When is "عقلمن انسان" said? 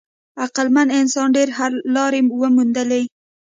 0.43-1.27